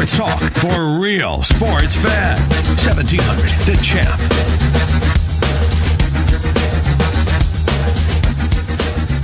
[0.00, 2.40] Sports talk for real sports fans.
[2.86, 4.08] 1700 The Champ.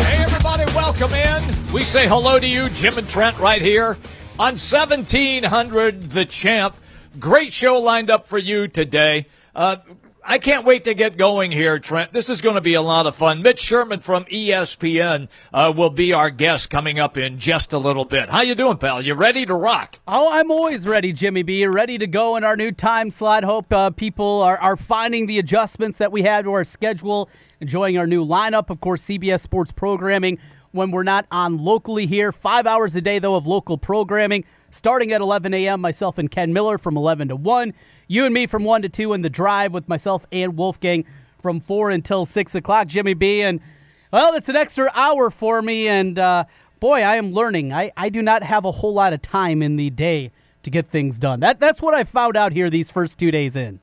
[0.02, 1.72] Hey, everybody, welcome in.
[1.72, 3.96] We say hello to you, Jim and Trent, right here
[4.38, 6.76] on 1700 The Champ.
[7.18, 9.28] Great show lined up for you today.
[9.54, 9.76] Uh,
[10.28, 12.12] I can't wait to get going here, Trent.
[12.12, 13.42] This is going to be a lot of fun.
[13.42, 18.04] Mitch Sherman from ESPN uh, will be our guest coming up in just a little
[18.04, 18.28] bit.
[18.28, 19.00] How you doing, pal?
[19.00, 20.00] You ready to rock?
[20.08, 21.64] Oh, I'm always ready, Jimmy B.
[21.66, 23.44] Ready to go in our new time slot.
[23.44, 27.96] Hope uh, people are, are finding the adjustments that we have to our schedule, enjoying
[27.96, 28.68] our new lineup.
[28.68, 30.38] Of course, CBS Sports programming
[30.72, 32.32] when we're not on locally here.
[32.32, 35.80] Five hours a day, though, of local programming starting at 11 a.m.
[35.80, 37.72] Myself and Ken Miller from 11 to 1.
[38.08, 41.04] You and me from 1 to 2 in the drive with myself and Wolfgang
[41.40, 42.88] from 4 until 6 o'clock.
[42.88, 43.42] Jimmy B.
[43.42, 43.60] And,
[44.12, 45.88] well, it's an extra hour for me.
[45.88, 46.44] And, uh,
[46.80, 47.72] boy, I am learning.
[47.72, 50.30] I, I do not have a whole lot of time in the day
[50.62, 51.40] to get things done.
[51.40, 53.80] That, that's what I found out here these first two days in.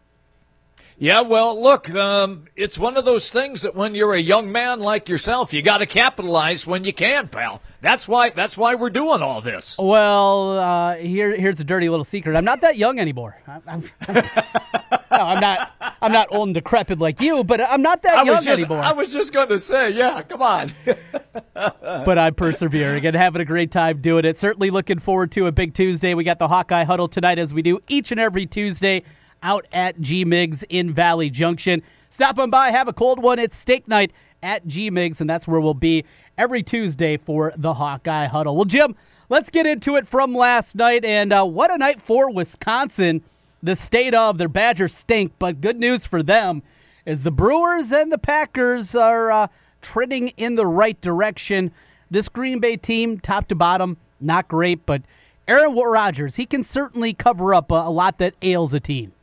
[0.97, 4.79] Yeah, well, look, um, it's one of those things that when you're a young man
[4.79, 7.61] like yourself, you got to capitalize when you can, pal.
[7.81, 8.29] That's why.
[8.29, 9.75] That's why we're doing all this.
[9.77, 12.35] Well, uh, here, here's a dirty little secret.
[12.35, 13.41] I'm not that young anymore.
[13.47, 15.71] I'm, I'm, I'm, no, I'm not.
[16.01, 18.59] I'm not old and decrepit like you, but I'm not that I young was just,
[18.61, 18.79] anymore.
[18.79, 20.73] I was just going to say, yeah, come on.
[21.53, 24.39] but I'm persevering and having a great time doing it.
[24.39, 26.13] Certainly looking forward to a big Tuesday.
[26.13, 29.03] We got the Hawkeye Huddle tonight, as we do each and every Tuesday
[29.43, 31.83] out at G Migs in Valley Junction.
[32.09, 33.37] Stop on by, have a cold one.
[33.37, 36.05] It's steak night at G Migs, and that's where we'll be
[36.37, 38.55] every Tuesday for the Hawkeye Huddle.
[38.55, 38.95] Well, Jim,
[39.29, 41.05] let's get into it from last night.
[41.05, 43.21] And uh, what a night for Wisconsin.
[43.61, 46.63] The state of their Badgers stink, but good news for them
[47.05, 49.47] is the Brewers and the Packers are uh,
[49.81, 51.71] trending in the right direction.
[52.11, 55.01] This Green Bay team, top to bottom, not great, but
[55.47, 59.13] Aaron Rodgers, he can certainly cover up a, a lot that ails a team.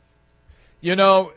[0.81, 1.31] You know,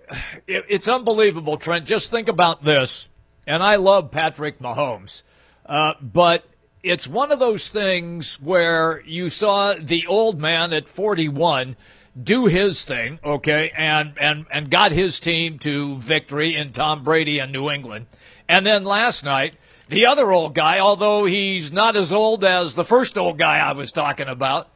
[0.46, 1.84] it, it's unbelievable, Trent.
[1.84, 3.08] Just think about this.
[3.46, 5.22] And I love Patrick Mahomes.
[5.66, 6.46] Uh, but
[6.82, 11.76] it's one of those things where you saw the old man at 41
[12.20, 17.38] do his thing, okay, and, and, and got his team to victory in Tom Brady
[17.38, 18.06] and New England.
[18.48, 19.56] And then last night,
[19.88, 23.72] the other old guy, although he's not as old as the first old guy I
[23.72, 24.70] was talking about,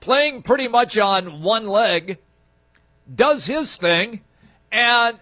[0.00, 2.18] playing pretty much on one leg,
[3.14, 4.20] does his thing,
[4.72, 5.18] and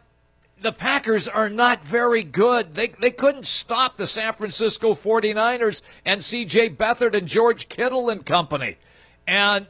[0.61, 2.75] the Packers are not very good.
[2.75, 6.71] They, they couldn't stop the San Francisco 49ers and C.J.
[6.71, 8.79] Beathard and George Kittle and company.
[9.27, 9.67] And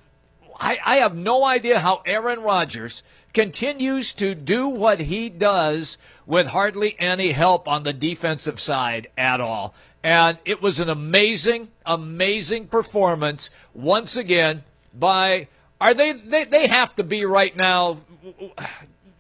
[0.59, 3.03] I, I have no idea how Aaron Rodgers
[3.33, 9.41] continues to do what he does with hardly any help on the defensive side at
[9.41, 9.75] all.
[10.03, 14.63] And it was an amazing, amazing performance once again
[14.95, 15.49] by
[15.81, 17.99] are they, they, they have to be right now.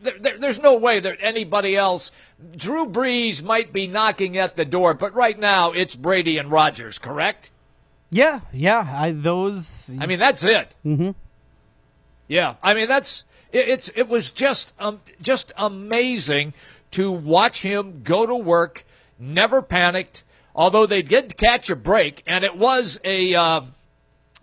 [0.00, 2.12] There, there's no way that anybody else.
[2.56, 6.98] Drew Brees might be knocking at the door, but right now it's Brady and Rodgers,
[6.98, 7.50] correct?
[8.10, 8.86] Yeah, yeah.
[8.88, 9.90] I, those.
[9.98, 10.74] I mean, that's it.
[10.84, 11.10] Mm-hmm.
[12.28, 16.54] Yeah, I mean that's it, it's it was just um, just amazing
[16.92, 18.84] to watch him go to work,
[19.18, 20.24] never panicked.
[20.54, 23.34] Although they did catch a break, and it was a.
[23.34, 23.60] Uh,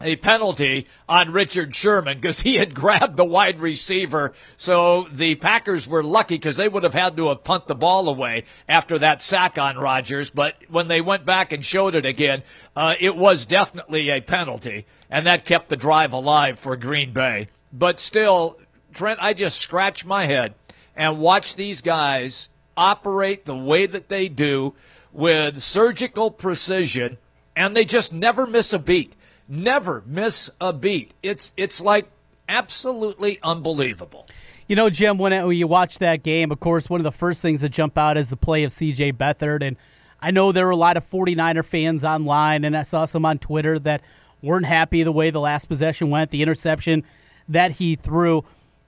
[0.04, 4.34] a penalty on Richard Sherman because he had grabbed the wide receiver.
[4.58, 8.10] So the Packers were lucky because they would have had to have punt the ball
[8.10, 10.30] away after that sack on Rodgers.
[10.30, 12.44] But when they went back and showed it again,
[12.76, 17.48] uh, it was definitely a penalty, and that kept the drive alive for Green Bay.
[17.74, 18.60] But still,
[18.94, 20.54] Trent, I just scratch my head
[20.96, 24.74] and watch these guys operate the way that they do
[25.14, 27.18] with surgical precision,
[27.56, 29.16] and they just never miss a beat
[29.52, 31.14] never miss a beat.
[31.22, 32.10] It's it's like
[32.48, 34.28] absolutely unbelievable.
[34.68, 37.60] You know, Jim, when, you watch that game, of course, one of the first things
[37.60, 39.14] that jump out is the play of C.J.
[39.14, 39.76] Beathard, and
[40.22, 43.38] I know there were a lot of 49er fans online, and I saw some on
[43.38, 44.02] Twitter that
[44.42, 47.04] weren't happy the way the last possession went, the interception
[47.50, 48.46] that he threw.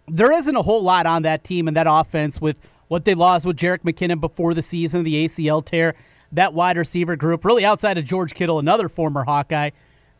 [0.07, 2.55] There isn't a whole lot on that team and that offense with
[2.87, 5.95] what they lost with Jerick McKinnon before the season, the ACL tear,
[6.31, 9.71] that wide receiver group, really outside of George Kittle, another former Hawkeye.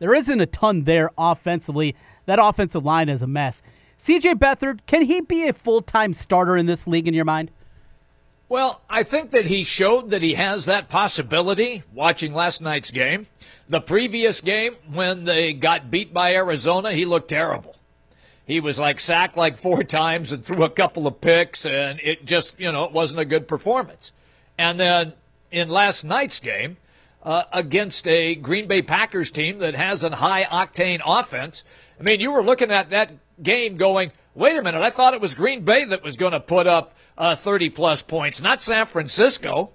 [0.04, 1.96] There isn't a ton there offensively.
[2.26, 3.62] That offensive line is a mess.
[3.98, 7.50] CJ Beathard, can he be a full time starter in this league in your mind?
[8.50, 13.28] Well, I think that he showed that he has that possibility watching last night's game.
[13.66, 17.74] The previous game, when they got beat by Arizona, he looked terrible.
[18.44, 22.26] He was like sacked like four times and threw a couple of picks, and it
[22.26, 24.12] just, you know, it wasn't a good performance.
[24.58, 25.14] And then
[25.50, 26.76] in last night's game,
[27.24, 31.64] uh, against a Green Bay Packers team that has a high octane offense.
[31.98, 33.12] I mean, you were looking at that
[33.42, 36.40] game going, wait a minute, I thought it was Green Bay that was going to
[36.40, 39.70] put up uh, 30 plus points, not San Francisco.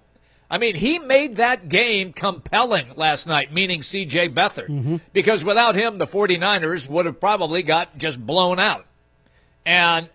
[0.52, 4.30] I mean, he made that game compelling last night, meaning C.J.
[4.30, 4.96] Beathard, mm-hmm.
[5.14, 8.86] because without him, the 49ers would have probably got just blown out.
[9.66, 10.10] And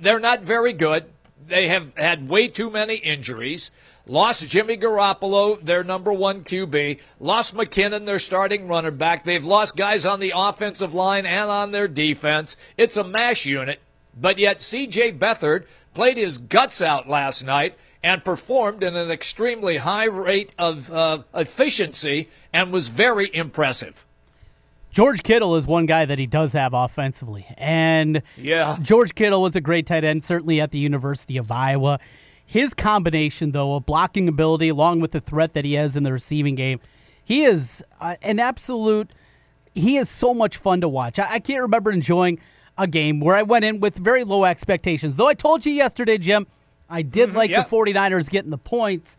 [0.00, 1.04] they're not very good.
[1.46, 3.70] They have had way too many injuries.
[4.06, 7.00] Lost Jimmy Garoppolo, their number one QB.
[7.20, 9.24] Lost McKinnon, their starting runner back.
[9.24, 12.56] They've lost guys on the offensive line and on their defense.
[12.76, 13.80] It's a mash unit.
[14.18, 15.12] But yet, C.J.
[15.12, 15.64] Beathard
[15.94, 21.22] played his guts out last night and performed in an extremely high rate of uh,
[21.34, 24.04] efficiency and was very impressive.
[24.94, 27.44] George Kittle is one guy that he does have offensively.
[27.58, 28.78] And yeah.
[28.80, 31.98] George Kittle was a great tight end, certainly at the University of Iowa.
[32.46, 36.12] His combination, though, of blocking ability along with the threat that he has in the
[36.12, 36.78] receiving game,
[37.24, 39.10] he is uh, an absolute.
[39.74, 41.18] He is so much fun to watch.
[41.18, 42.38] I, I can't remember enjoying
[42.78, 45.16] a game where I went in with very low expectations.
[45.16, 46.46] Though I told you yesterday, Jim,
[46.88, 49.18] I did mm-hmm, like the 49ers getting the points.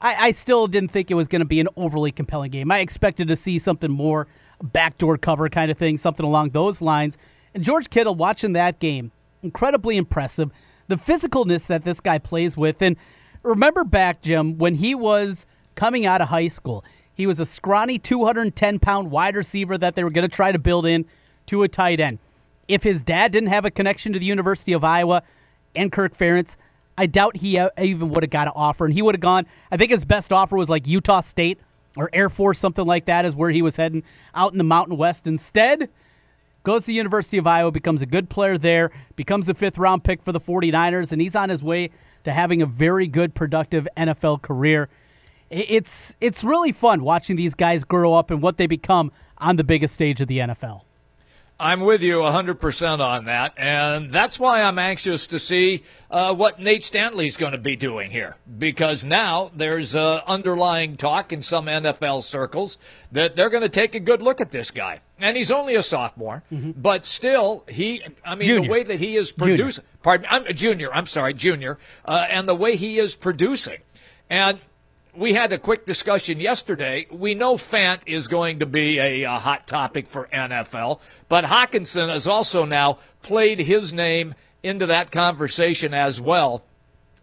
[0.00, 2.70] I, I still didn't think it was going to be an overly compelling game.
[2.70, 4.28] I expected to see something more
[4.62, 7.16] backdoor cover kind of thing, something along those lines.
[7.54, 9.12] And George Kittle watching that game,
[9.42, 10.50] incredibly impressive
[10.90, 12.82] the physicalness that this guy plays with.
[12.82, 12.96] And
[13.42, 16.84] remember back, Jim, when he was coming out of high school,
[17.14, 20.58] he was a scrawny 210 pound wide receiver that they were going to try to
[20.58, 21.06] build in
[21.46, 22.18] to a tight end.
[22.68, 25.22] If his dad didn't have a connection to the University of Iowa
[25.74, 26.56] and Kirk Ferentz,
[26.98, 28.84] I doubt he even would have got an offer.
[28.84, 31.58] And he would have gone, I think his best offer was like Utah State
[31.96, 34.02] or Air Force, something like that, is where he was heading
[34.34, 35.26] out in the Mountain West.
[35.26, 35.88] Instead,
[36.62, 40.04] goes to the University of Iowa, becomes a good player there, becomes a fifth round
[40.04, 41.90] pick for the 49ers, and he's on his way
[42.24, 44.88] to having a very good, productive NFL career.
[45.50, 49.64] It's it's really fun watching these guys grow up and what they become on the
[49.64, 50.82] biggest stage of the NFL.
[51.60, 53.52] I'm with you 100% on that.
[53.58, 58.10] And that's why I'm anxious to see uh, what Nate Stanley's going to be doing
[58.10, 58.36] here.
[58.58, 62.78] Because now there's uh, underlying talk in some NFL circles
[63.12, 65.00] that they're going to take a good look at this guy.
[65.18, 66.70] And he's only a sophomore, mm-hmm.
[66.70, 68.66] but still, he, I mean, junior.
[68.66, 69.98] the way that he is producing, junior.
[70.02, 73.80] pardon me, I'm a junior, I'm sorry, junior, uh, and the way he is producing.
[74.30, 74.60] And
[75.14, 77.06] we had a quick discussion yesterday.
[77.10, 82.08] We know Fant is going to be a, a, hot topic for NFL, but Hockenson
[82.08, 86.62] has also now played his name into that conversation as well.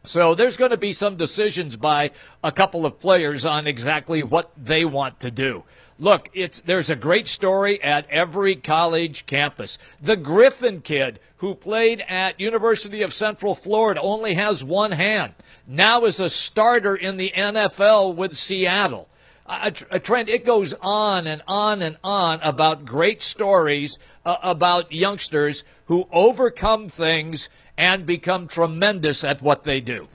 [0.03, 2.11] So there's going to be some decisions by
[2.43, 5.63] a couple of players on exactly what they want to do.
[5.99, 9.79] Look, it's there's a great story at every college campus.
[9.99, 15.33] The Griffin kid who played at University of Central Florida only has one hand.
[15.69, 19.09] Now is a starter in the NFL with Seattle.
[19.45, 20.29] A, a trend.
[20.29, 26.87] It goes on and on and on about great stories uh, about youngsters who overcome
[26.87, 30.07] things and become tremendous at what they do.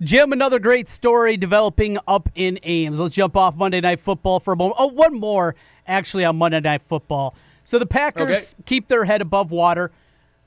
[0.00, 2.98] Jim, another great story developing up in Ames.
[2.98, 4.76] Let's jump off Monday Night Football for a moment.
[4.78, 5.54] Oh, one more
[5.86, 7.34] actually on Monday Night Football.
[7.64, 8.46] So the Packers okay.
[8.64, 9.90] keep their head above water.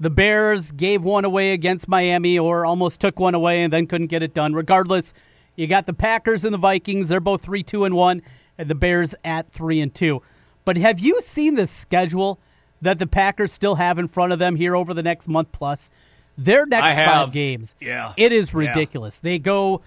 [0.01, 4.07] The Bears gave one away against Miami or almost took one away and then couldn't
[4.07, 4.55] get it done.
[4.55, 5.13] Regardless,
[5.55, 7.07] you got the Packers and the Vikings.
[7.07, 8.23] They're both 3 2 and 1,
[8.57, 10.23] and the Bears at 3 and 2.
[10.65, 12.39] But have you seen the schedule
[12.81, 15.91] that the Packers still have in front of them here over the next month plus?
[16.35, 19.19] Their next five games, yeah, it is ridiculous.
[19.21, 19.29] Yeah.
[19.29, 19.81] They go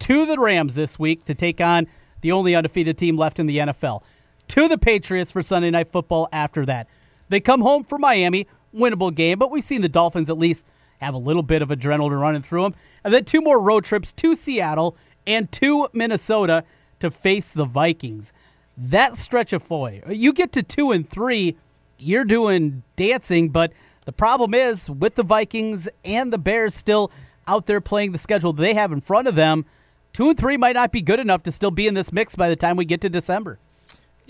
[0.00, 1.86] to the Rams this week to take on
[2.22, 4.02] the only undefeated team left in the NFL.
[4.48, 6.88] To the Patriots for Sunday Night Football after that.
[7.28, 10.66] They come home for Miami, winnable game, but we've seen the Dolphins at least
[10.98, 12.74] have a little bit of adrenaline running through them.
[13.04, 14.96] And then two more road trips to Seattle
[15.26, 16.64] and to Minnesota
[17.00, 18.32] to face the Vikings.
[18.76, 21.56] That stretch of foy, you get to two and three,
[21.98, 23.72] you're doing dancing, but
[24.06, 27.10] the problem is with the Vikings and the Bears still
[27.46, 29.64] out there playing the schedule they have in front of them,
[30.12, 32.48] two and three might not be good enough to still be in this mix by
[32.48, 33.58] the time we get to December.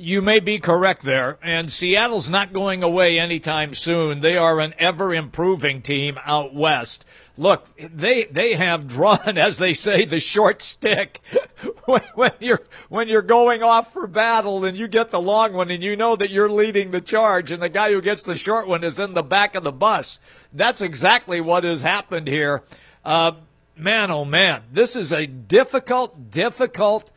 [0.03, 4.21] You may be correct there, and Seattle's not going away anytime soon.
[4.21, 7.05] They are an ever improving team out west.
[7.37, 11.21] Look, they they have drawn, as they say, the short stick
[11.85, 15.71] when, when you're when you're going off for battle and you get the long one
[15.71, 18.67] and you know that you're leading the charge and the guy who gets the short
[18.67, 20.19] one is in the back of the bus.
[20.55, 22.63] That's exactly what has happened here.
[23.05, 23.33] Uh,
[23.77, 27.13] man, oh man, this is a difficult, difficult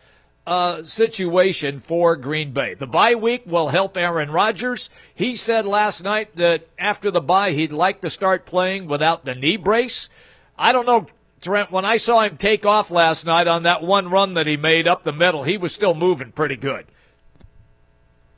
[0.45, 2.73] uh, situation for Green Bay.
[2.73, 4.89] The bye week will help Aaron Rodgers.
[5.15, 9.35] He said last night that after the bye, he'd like to start playing without the
[9.35, 10.09] knee brace.
[10.57, 11.07] I don't know,
[11.41, 14.57] Trent, when I saw him take off last night on that one run that he
[14.57, 16.85] made up the middle, he was still moving pretty good.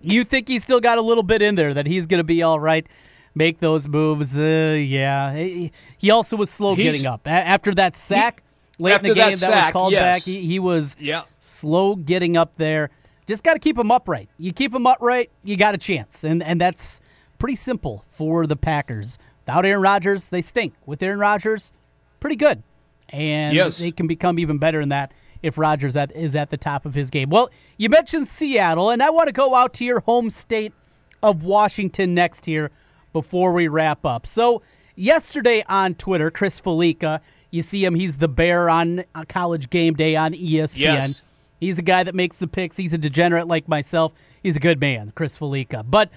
[0.02, 2.44] You think he's still got a little bit in there that he's going to be
[2.44, 2.88] all right?
[3.36, 4.38] make those moves.
[4.38, 8.42] Uh, yeah, he also was slow He's, getting up after that sack
[8.80, 10.02] late in the game that, sack, was called yes.
[10.02, 10.22] back.
[10.24, 11.24] He, he was yeah.
[11.40, 12.90] slow getting up there.
[13.28, 14.30] Just got to keep him upright.
[14.38, 17.00] You keep him upright, you got a chance, and and that's
[17.40, 19.18] pretty simple for the Packers.
[19.46, 20.74] Without Aaron Rodgers, they stink.
[20.86, 21.74] With Aaron Rodgers,
[22.20, 22.62] pretty good,
[23.10, 23.78] and yes.
[23.78, 26.96] they can become even better in that if Rodgers at, is at the top of
[26.96, 27.30] his game.
[27.30, 30.74] Well, you mentioned Seattle, and I want to go out to your home state
[31.22, 32.72] of Washington next here
[33.14, 34.26] before we wrap up.
[34.26, 34.62] So,
[34.96, 37.22] yesterday on Twitter, Chris Fallica,
[37.56, 40.78] you see him, he's the bear on a college game day on ESPN.
[40.78, 41.22] Yes.
[41.60, 42.78] He's a guy that makes the picks.
[42.78, 44.12] He's a degenerate like myself.
[44.44, 45.84] He's a good man, Chris Fallica.
[45.90, 46.10] But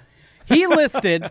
[0.46, 1.30] he listed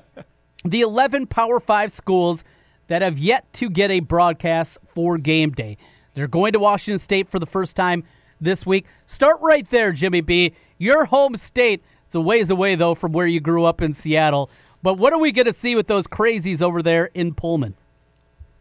[0.63, 2.43] the 11 Power 5 schools
[2.87, 5.77] that have yet to get a broadcast for game day.
[6.13, 8.03] They're going to Washington State for the first time
[8.41, 8.85] this week.
[9.05, 10.53] Start right there, Jimmy B.
[10.77, 11.83] Your home state.
[12.05, 14.49] It's a ways away, though, from where you grew up in Seattle.
[14.81, 17.75] But what are we going to see with those crazies over there in Pullman?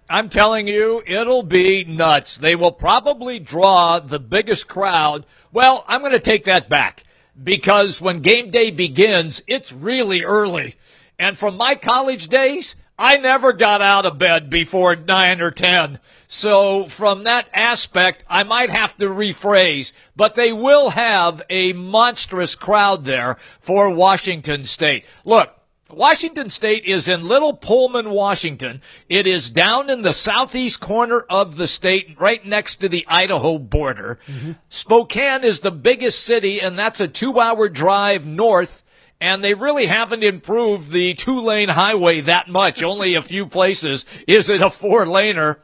[0.09, 2.39] I'm telling you, it'll be nuts.
[2.39, 5.27] They will probably draw the biggest crowd.
[5.53, 7.03] Well, I'm going to take that back
[7.43, 10.77] because when game day begins, it's really early.
[11.19, 15.99] And from my college days, I never got out of bed before 9 or 10.
[16.29, 22.55] So from that aspect, I might have to rephrase, but they will have a monstrous
[22.55, 25.05] crowd there for Washington State.
[25.25, 25.56] Look,
[25.90, 28.83] Washington State is in Little Pullman, Washington.
[29.09, 33.59] It is down in the southeast corner of the state, right next to the Idaho
[33.59, 34.19] border.
[34.26, 34.52] Mm-hmm.
[34.69, 38.85] Spokane is the biggest city, and that's a two hour drive north.
[39.21, 42.83] And they really haven't improved the two lane highway that much.
[42.83, 45.59] Only a few places is it a four laner.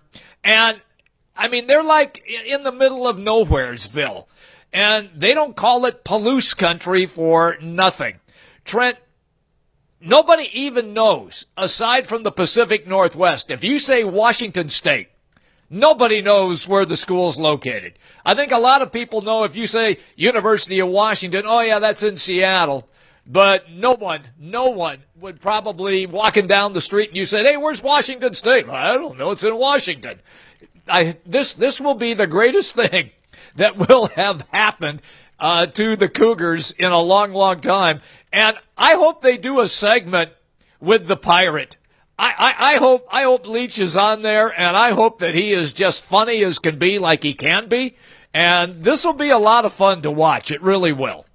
[0.45, 0.81] And
[1.37, 4.27] I mean, they're like in the middle of nowheresville.
[4.73, 8.21] And they don't call it Palouse country for nothing.
[8.65, 8.97] Trent,
[10.05, 13.53] Nobody even knows, aside from the Pacific Northwest.
[13.53, 15.11] If you say Washington State,
[15.71, 18.01] nobody knows where the school's located.
[18.27, 21.79] I think a lot of people know if you say University of Washington, oh yeah,
[21.79, 22.89] that's in Seattle.
[23.25, 27.57] But no one, no one would probably walking down the street and you said, hey,
[27.57, 28.69] where's Washington State?
[28.69, 29.31] I don't know.
[29.31, 30.21] It's in Washington.
[30.89, 33.11] I, this, this will be the greatest thing
[33.55, 35.01] that will have happened
[35.43, 38.01] uh, to the Cougars in a long, long time.
[38.33, 40.31] And I hope they do a segment
[40.81, 41.77] with the pirate.
[42.19, 45.53] I, I, I, hope I hope Leach is on there, and I hope that he
[45.53, 47.97] is just funny as can be, like he can be.
[48.33, 50.53] And this will be a lot of fun to watch.
[50.53, 51.27] It really will.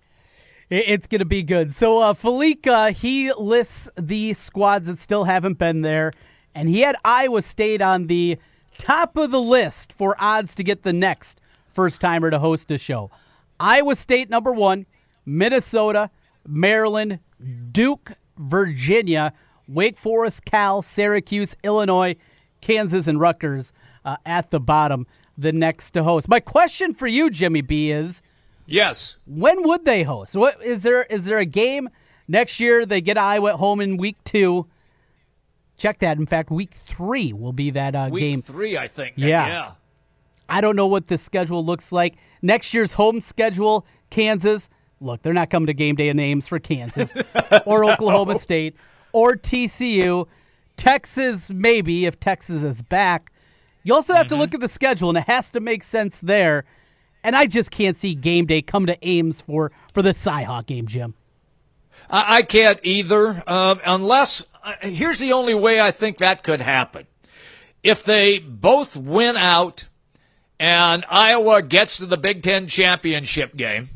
[0.70, 1.76] It's going to be good.
[1.76, 6.14] So, uh, Fallica, he lists the squads that still haven't been there,
[6.56, 8.38] and he had Iowa State on the
[8.78, 11.42] top of the list for odds to get the next
[11.74, 13.12] first timer to host a show.
[13.60, 14.86] Iowa State, number one,
[15.26, 16.10] Minnesota,
[16.48, 17.20] Maryland,
[17.72, 19.34] Duke, Virginia,
[19.68, 22.16] Wake Forest, Cal, Syracuse, Illinois,
[22.62, 23.74] Kansas, and Rutgers
[24.06, 25.06] uh, at the bottom,
[25.38, 26.28] the next to host.
[26.28, 28.22] My question for you, Jimmy B, is
[28.66, 29.18] yes.
[29.26, 30.36] When would they host?
[30.36, 31.04] What is there?
[31.04, 31.90] Is there a game
[32.28, 32.86] next year?
[32.86, 34.68] They get Iowa at home in week two.
[35.78, 36.18] Check that.
[36.18, 38.42] In fact, week three will be that uh, week game.
[38.42, 39.14] Three, I think.
[39.18, 39.48] Yeah.
[39.48, 39.72] yeah.
[40.50, 42.16] I don't know what the schedule looks like.
[42.42, 46.60] Next year's home schedule: Kansas, look, they're not coming to game day of names for
[46.60, 47.13] Kansas
[47.66, 48.39] or Oklahoma.
[48.39, 48.75] State
[49.12, 50.27] or TCU.
[50.75, 53.32] Texas, maybe, if Texas is back.
[53.84, 54.36] You also have mm-hmm.
[54.36, 56.66] to look at the schedule, and it has to make sense there.
[57.24, 60.86] And I just can't see game day come to Ames for, for the Cyhawk game,
[60.86, 61.16] Jim.
[62.10, 66.62] I, I can't either, um, unless uh, here's the only way I think that could
[66.62, 67.08] happen.
[67.84, 69.86] If they both win out
[70.60, 73.90] and Iowa gets to the Big Ten championship game,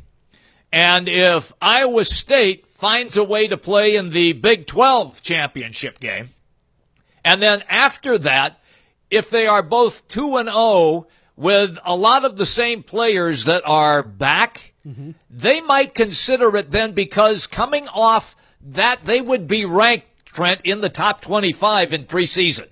[0.72, 6.30] and if Iowa State finds a way to play in the Big 12 championship game,
[7.24, 8.60] and then after that,
[9.10, 13.64] if they are both 2 and 0 with a lot of the same players that
[13.66, 15.12] are back, mm-hmm.
[15.30, 20.82] they might consider it then because coming off that, they would be ranked, Trent, in
[20.82, 22.68] the top 25 in preseason.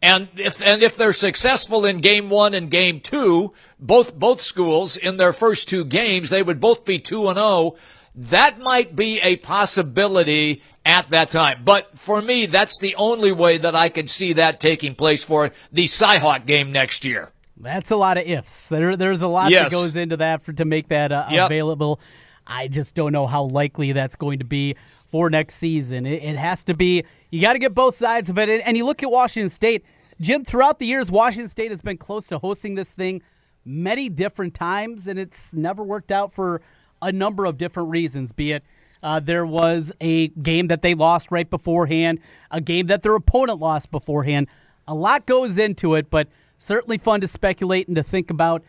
[0.00, 4.96] And if and if they're successful in game one and game two, both both schools
[4.96, 7.46] in their first two games, they would both be two and zero.
[7.46, 7.78] Oh.
[8.14, 11.62] That might be a possibility at that time.
[11.64, 15.50] But for me, that's the only way that I could see that taking place for
[15.70, 17.30] the Cyhawk game next year.
[17.56, 18.68] That's a lot of ifs.
[18.68, 19.70] There, there's a lot yes.
[19.70, 21.46] that goes into that for, to make that uh, yep.
[21.46, 22.00] available.
[22.46, 24.76] I just don't know how likely that's going to be
[25.10, 26.06] for next season.
[26.06, 28.48] It, it has to be, you got to get both sides of it.
[28.64, 29.84] And you look at Washington State,
[30.20, 33.22] Jim, throughout the years, Washington State has been close to hosting this thing
[33.64, 36.60] many different times, and it's never worked out for
[37.02, 38.64] a number of different reasons, be it
[39.02, 42.18] Uh, there was a game that they lost right beforehand,
[42.50, 44.48] a game that their opponent lost beforehand.
[44.88, 48.64] A lot goes into it, but certainly fun to speculate and to think about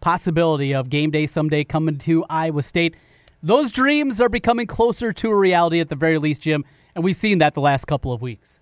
[0.00, 2.94] possibility of game day someday coming to Iowa State.
[3.42, 6.64] Those dreams are becoming closer to a reality at the very least, Jim,
[6.94, 8.60] and we've seen that the last couple of weeks.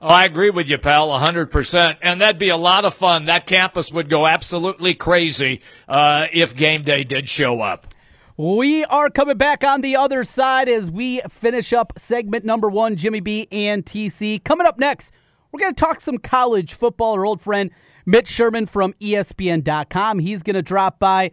[0.00, 1.96] Oh, I agree with you, pal, 100%.
[2.02, 3.24] And that'd be a lot of fun.
[3.24, 7.88] That campus would go absolutely crazy uh, if game day did show up.
[8.36, 12.94] We are coming back on the other side as we finish up segment number one,
[12.94, 14.44] Jimmy B and TC.
[14.44, 15.12] Coming up next,
[15.50, 17.14] we're going to talk some college football.
[17.14, 17.72] Our old friend
[18.06, 20.20] Mitch Sherman from ESPN.com.
[20.20, 21.32] He's going to drop by.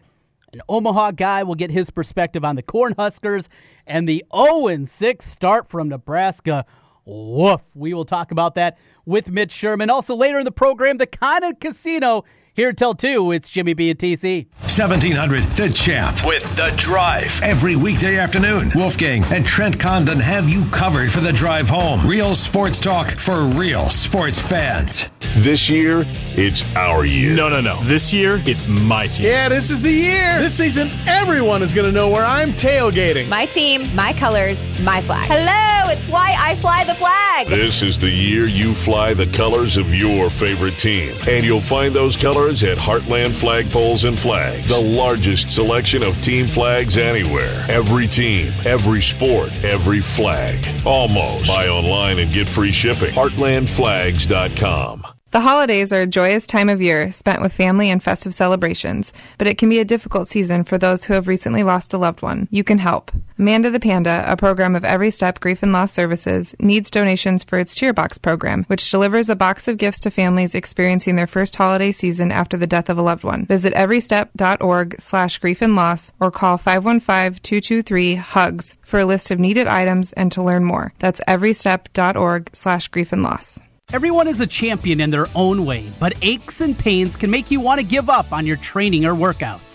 [0.54, 3.48] An Omaha guy will get his perspective on the Cornhuskers
[3.86, 6.66] and the 0 6 start from Nebraska.
[7.06, 7.62] Woof.
[7.76, 9.90] We will talk about that with Mitch Sherman.
[9.90, 12.26] Also, later in the program, the Condon Casino
[12.56, 14.48] here till 2, it's Jimmy B and TC.
[14.62, 17.40] 1700 The Champ with The Drive.
[17.44, 22.06] Every weekday afternoon, Wolfgang and Trent Condon have you covered for the drive home.
[22.08, 25.10] Real sports talk for real sports fans.
[25.38, 26.06] This year,
[26.38, 27.36] it's our year.
[27.36, 27.76] No, no, no.
[27.84, 29.26] This year, it's my team.
[29.28, 30.40] Yeah, this is the year.
[30.40, 33.28] This season, everyone is going to know where I'm tailgating.
[33.28, 35.28] My team, my colors, my flag.
[35.30, 37.48] Hello, it's why I fly the flag.
[37.48, 41.14] This is the year you fly the colors of your favorite team.
[41.28, 46.48] And you'll find those colors at Heartland Flagpoles and Flags, the largest selection of team
[46.48, 47.66] flags anywhere.
[47.70, 50.66] Every team, every sport, every flag.
[50.86, 51.48] Almost.
[51.48, 53.14] Buy online and get free shipping.
[53.14, 55.15] Heartlandflags.com.
[55.36, 59.48] The holidays are a joyous time of year spent with family and festive celebrations, but
[59.48, 62.48] it can be a difficult season for those who have recently lost a loved one.
[62.52, 63.12] You can help.
[63.38, 67.60] Amanda the Panda, a program of Every Step Grief and Loss Services, needs donations for
[67.60, 71.92] its Cheerbox program, which delivers a box of gifts to families experiencing their first holiday
[71.92, 73.46] season after the death of a loved one.
[73.46, 80.14] Visit everystep.org slash grief and loss or call 515-223-HUGS for a list of needed items
[80.14, 80.94] and to learn more.
[81.00, 83.60] That's everystep.org slash grief and loss.
[83.94, 87.60] Everyone is a champion in their own way, but aches and pains can make you
[87.60, 89.75] want to give up on your training or workouts.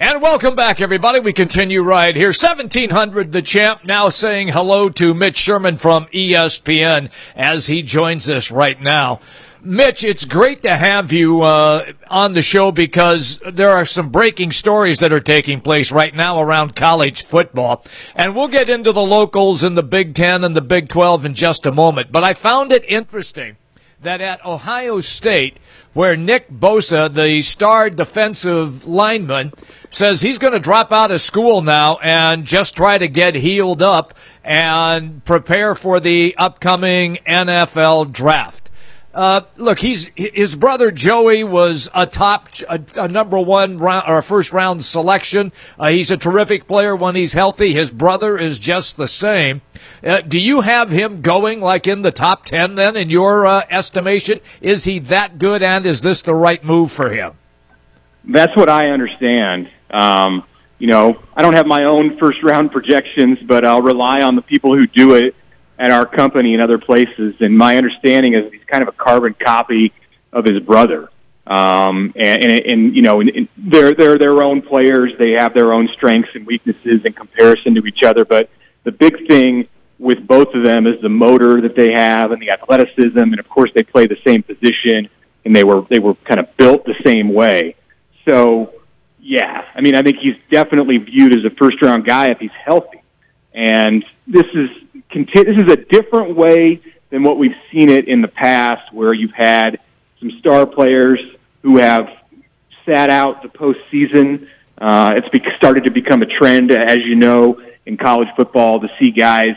[0.00, 1.18] And welcome back, everybody.
[1.18, 2.28] We continue right here.
[2.28, 8.52] 1700, the champ now saying hello to Mitch Sherman from ESPN as he joins us
[8.52, 9.18] right now.
[9.60, 14.52] Mitch, it's great to have you uh, on the show because there are some breaking
[14.52, 17.84] stories that are taking place right now around college football.
[18.14, 21.34] And we'll get into the locals in the Big Ten and the Big 12 in
[21.34, 22.12] just a moment.
[22.12, 23.56] But I found it interesting
[24.02, 25.58] that at Ohio State,
[25.92, 29.52] where Nick Bosa, the star defensive lineman,
[29.88, 33.82] says he's going to drop out of school now and just try to get healed
[33.82, 38.67] up and prepare for the upcoming NFL draft.
[39.18, 44.22] Uh, look, he's his brother Joey was a top, a, a number one round or
[44.22, 45.50] first round selection.
[45.76, 47.72] Uh, he's a terrific player when he's healthy.
[47.72, 49.60] His brother is just the same.
[50.04, 52.76] Uh, do you have him going like in the top ten?
[52.76, 55.64] Then, in your uh, estimation, is he that good?
[55.64, 57.32] And is this the right move for him?
[58.22, 59.68] That's what I understand.
[59.90, 60.44] Um,
[60.78, 64.42] you know, I don't have my own first round projections, but I'll rely on the
[64.42, 65.34] people who do it
[65.78, 67.36] at our company and other places.
[67.40, 69.92] And my understanding is he's kind of a carbon copy
[70.32, 71.08] of his brother.
[71.46, 75.12] Um, and, and, and, you know, and, and they're, they're their own players.
[75.18, 78.24] They have their own strengths and weaknesses in comparison to each other.
[78.24, 78.50] But
[78.84, 82.50] the big thing with both of them is the motor that they have and the
[82.50, 83.18] athleticism.
[83.18, 85.08] And of course, they play the same position
[85.44, 87.76] and they were, they were kind of built the same way.
[88.24, 88.74] So,
[89.20, 92.50] yeah, I mean, I think he's definitely viewed as a first round guy if he's
[92.50, 93.02] healthy.
[93.54, 94.70] And this is
[95.12, 99.32] this is a different way than what we've seen it in the past, where you've
[99.32, 99.80] had
[100.20, 101.20] some star players
[101.62, 102.10] who have
[102.84, 104.48] sat out the postseason.
[104.76, 108.88] Uh, it's be- started to become a trend, as you know, in college football to
[108.98, 109.56] see guys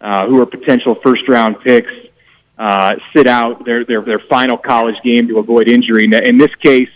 [0.00, 1.92] uh, who are potential first round picks
[2.58, 6.06] uh, sit out their, their their final college game to avoid injury.
[6.06, 6.90] Now, In this case,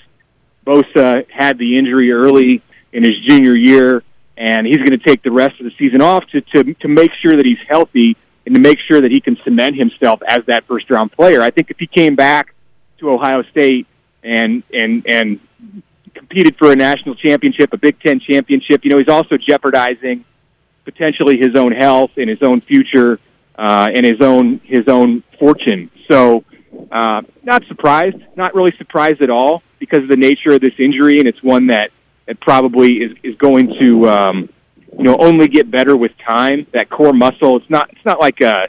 [0.67, 2.61] Bosa had the injury early
[2.93, 4.03] in his junior year
[4.37, 7.13] and he's going to take the rest of the season off to, to, to make
[7.21, 8.17] sure that he's healthy
[8.47, 11.41] and to make sure that he can cement himself as that first round player.
[11.41, 12.55] I think if he came back
[12.99, 13.87] to Ohio State
[14.23, 15.41] and, and, and
[16.15, 20.25] competed for a national championship, a Big Ten championship, you know, he's also jeopardizing
[20.85, 23.19] potentially his own health and his own future,
[23.57, 25.91] uh, and his own, his own fortune.
[26.11, 26.45] So,
[26.91, 31.21] uh, not surprised, not really surprised at all because of the nature of this injury,
[31.21, 31.91] and it's one that
[32.27, 34.49] that probably is is going to um,
[34.97, 36.67] you know only get better with time.
[36.73, 38.69] That core muscle, it's not it's not like a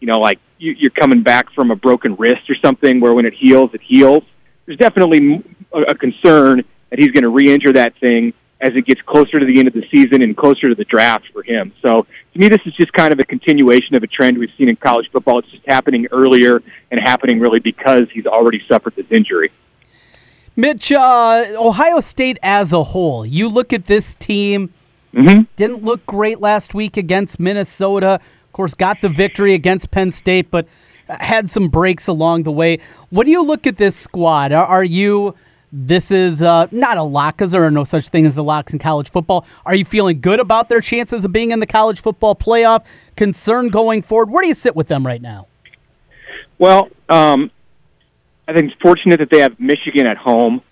[0.00, 3.26] you know like you, you're coming back from a broken wrist or something where when
[3.26, 4.24] it heals, it heals.
[4.66, 9.02] There's definitely a, a concern that he's going to re-injure that thing as it gets
[9.02, 11.72] closer to the end of the season and closer to the draft for him.
[11.82, 14.68] So to me, this is just kind of a continuation of a trend we've seen
[14.70, 15.40] in college football.
[15.40, 19.50] It's just happening earlier and happening really because he's already suffered this injury.
[20.56, 24.72] Mitch, uh, Ohio State as a whole, you look at this team,
[25.12, 25.42] mm-hmm.
[25.56, 28.14] didn't look great last week against Minnesota.
[28.46, 30.66] Of course, got the victory against Penn State, but
[31.08, 32.78] had some breaks along the way.
[33.10, 35.34] What do you look at this squad, are, are you
[35.76, 38.72] this is uh, not a lock because there are no such thing as a locks
[38.72, 39.44] in college football.
[39.66, 42.84] Are you feeling good about their chances of being in the college football playoff?
[43.16, 44.30] Concern going forward?
[44.30, 45.48] Where do you sit with them right now?
[46.60, 47.50] Well, um,
[48.46, 50.62] I think it's fortunate that they have Michigan at home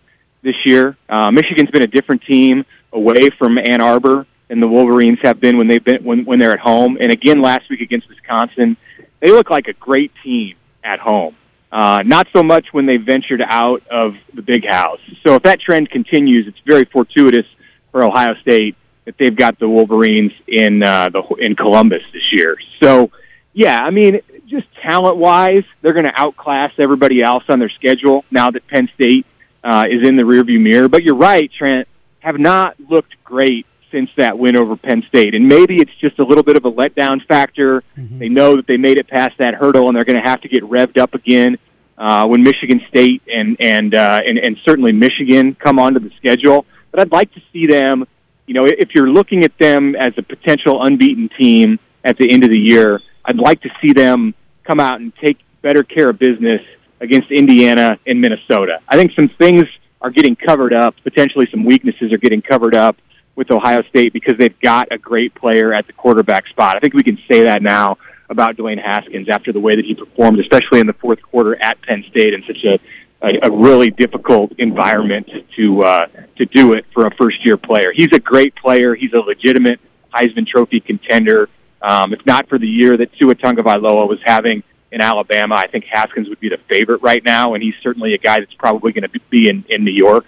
[0.43, 0.97] this year.
[1.09, 5.57] Uh, Michigan's been a different team away from Ann Arbor than the Wolverines have been
[5.57, 6.99] when they've been when when they're at home.
[7.01, 8.77] And again, last week against Wisconsin,
[9.21, 11.35] they look like a great team at home.
[11.71, 15.01] Uh, not so much when they ventured out of the big house.
[15.23, 17.47] So if that trend continues, it's very fortuitous
[17.91, 22.59] for Ohio State that they've got the Wolverines in uh, the in Columbus this year.
[22.79, 23.11] So
[23.55, 24.21] yeah, I mean,
[24.53, 28.88] just talent wise, they're going to outclass everybody else on their schedule now that Penn
[28.95, 29.27] State
[29.65, 30.88] uh, is in the rearview mirror.
[30.88, 31.88] But you're right, Trent,
[32.21, 35.35] have not looked great since that win over Penn State.
[35.35, 37.83] And maybe it's just a little bit of a letdown factor.
[37.97, 38.19] Mm-hmm.
[38.19, 40.49] They know that they made it past that hurdle and they're going to have to
[40.49, 41.59] get revved up again
[41.99, 46.65] uh, when Michigan State and and, uh, and and certainly Michigan come onto the schedule.
[46.91, 48.07] But I'd like to see them.
[48.47, 52.45] You know, if you're looking at them as a potential unbeaten team at the end
[52.45, 56.18] of the year, I'd like to see them come out and take better care of
[56.18, 56.61] business
[57.01, 58.81] against Indiana and Minnesota.
[58.88, 59.66] I think some things
[60.01, 60.94] are getting covered up.
[61.05, 62.96] Potentially, some weaknesses are getting covered up
[63.35, 66.77] with Ohio State because they've got a great player at the quarterback spot.
[66.77, 67.98] I think we can say that now
[68.29, 71.81] about Dwayne Haskins after the way that he performed, especially in the fourth quarter at
[71.83, 72.79] Penn State in such a
[73.22, 77.92] a, a really difficult environment to uh, to do it for a first year player.
[77.92, 78.94] He's a great player.
[78.94, 79.81] He's a legitimate
[80.12, 81.48] Heisman Trophy contender.
[81.83, 85.85] Um, if not for the year that Tua Tagovailoa was having in Alabama, I think
[85.85, 89.09] Haskins would be the favorite right now, and he's certainly a guy that's probably going
[89.11, 90.27] to be in in New York.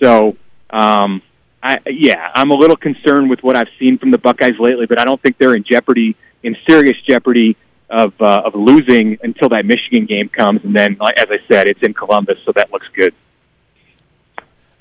[0.00, 0.36] So
[0.70, 1.22] um,
[1.62, 4.98] I, yeah, I'm a little concerned with what I've seen from the Buckeyes lately, but
[4.98, 7.56] I don't think they're in jeopardy, in serious jeopardy
[7.90, 11.82] of uh, of losing until that Michigan game comes, and then, as I said, it's
[11.82, 13.14] in Columbus, so that looks good.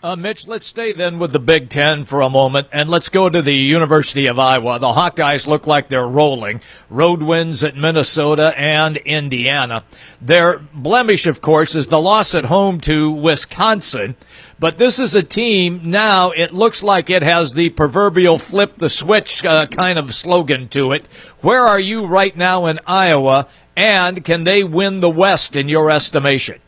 [0.02, 3.28] Uh, Mitch, let's stay then with the Big Ten for a moment, and let's go
[3.28, 4.80] to the University of Iowa.
[4.80, 6.62] The Hawkeyes look like they're rolling.
[6.90, 9.84] Road wins at Minnesota and Indiana.
[10.22, 14.16] Their blemish, of course, is the loss at home to Wisconsin.
[14.58, 18.90] But this is a team now, it looks like it has the proverbial flip the
[18.90, 21.08] switch uh, kind of slogan to it.
[21.42, 25.92] Where are you right now in Iowa, and can they win the West in your
[25.92, 26.62] estimation?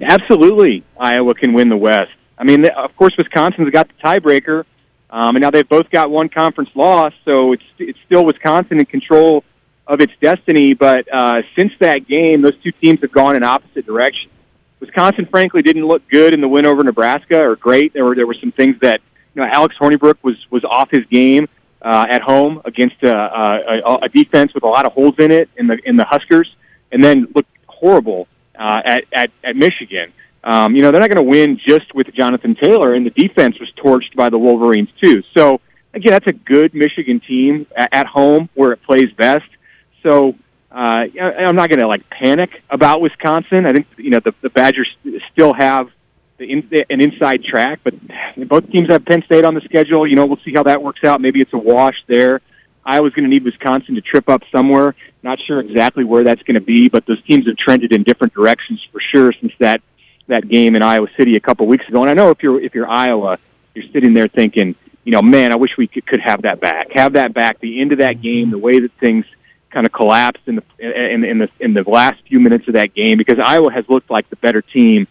[0.00, 2.12] Absolutely, Iowa can win the West.
[2.38, 4.64] I mean, of course, Wisconsin's got the tiebreaker,
[5.10, 8.86] um, and now they've both got one conference loss, so it's it's still Wisconsin in
[8.86, 9.42] control
[9.86, 10.74] of its destiny.
[10.74, 14.32] But uh, since that game, those two teams have gone in opposite directions.
[14.80, 17.94] Wisconsin, frankly, didn't look good in the win over Nebraska or great.
[17.94, 19.00] There were there were some things that
[19.34, 21.48] you know Alex Hornibrook was was off his game
[21.80, 25.48] uh, at home against a, a, a defense with a lot of holes in it
[25.56, 26.54] in the in the Huskers,
[26.92, 28.28] and then looked horrible
[28.58, 30.12] uh, at, at at Michigan.
[30.44, 33.58] Um, you know they're not going to win just with Jonathan Taylor, and the defense
[33.58, 35.22] was torched by the Wolverines too.
[35.34, 35.60] So
[35.92, 39.48] again, that's a good Michigan team at, at home where it plays best.
[40.02, 40.36] So
[40.70, 43.66] uh, I'm not going to like panic about Wisconsin.
[43.66, 44.94] I think you know the, the Badgers
[45.32, 45.90] still have
[46.38, 47.94] the in, an inside track, but
[48.46, 50.06] both teams have Penn State on the schedule.
[50.06, 51.20] You know, we'll see how that works out.
[51.20, 52.40] Maybe it's a wash there.
[52.84, 54.94] Iowa's going to need Wisconsin to trip up somewhere.
[55.26, 58.32] Not sure exactly where that's going to be, but those teams have trended in different
[58.32, 59.82] directions for sure since that
[60.28, 62.02] that game in Iowa City a couple weeks ago.
[62.02, 63.36] And I know if you're if you're Iowa,
[63.74, 66.92] you're sitting there thinking, you know, man, I wish we could, could have that back.
[66.92, 67.58] Have that back.
[67.58, 69.24] The end of that game, the way that things
[69.70, 72.94] kind of collapsed in the in, in the in the last few minutes of that
[72.94, 75.08] game because Iowa has looked like the better team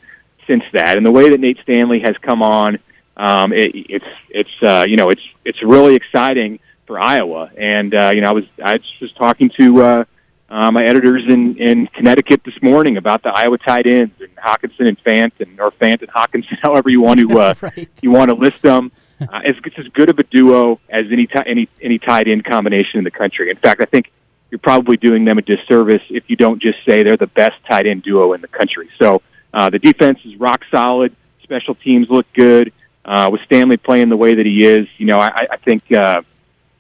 [0.47, 2.79] since that, and the way that Nate Stanley has come on,
[3.17, 7.51] um, it, it's it's uh, you know it's it's really exciting for Iowa.
[7.57, 10.05] And uh, you know I was I was talking to uh,
[10.49, 14.87] uh, my editors in in Connecticut this morning about the Iowa tight ends and Hockenson
[14.87, 17.89] and Fant and or Fant and Hockenson, however you want to uh, right.
[18.01, 18.91] you want to list them.
[19.21, 22.43] Uh, it's, it's as good of a duo as any t- any any tight end
[22.43, 23.49] combination in the country.
[23.49, 24.11] In fact, I think
[24.51, 27.87] you're probably doing them a disservice if you don't just say they're the best tight
[27.87, 28.89] end duo in the country.
[28.99, 29.21] So
[29.53, 31.15] uh, the defense is rock solid.
[31.43, 32.71] Special teams look good.
[33.05, 36.23] Uh, with Stanley playing the way that he is, you know, I, I think, uh,